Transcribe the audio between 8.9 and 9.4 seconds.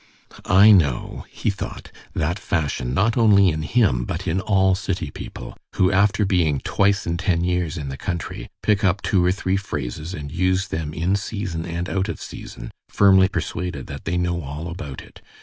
two or